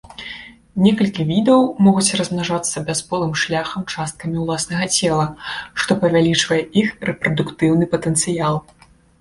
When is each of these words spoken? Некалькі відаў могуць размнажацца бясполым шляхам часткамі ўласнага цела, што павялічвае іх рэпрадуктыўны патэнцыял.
Некалькі 0.85 1.25
відаў 1.31 1.59
могуць 1.87 2.15
размнажацца 2.21 2.83
бясполым 2.87 3.33
шляхам 3.43 3.85
часткамі 3.93 4.37
ўласнага 4.45 4.85
цела, 4.97 5.27
што 5.85 5.91
павялічвае 6.07 6.59
іх 6.83 6.89
рэпрадуктыўны 7.11 7.85
патэнцыял. 7.95 8.55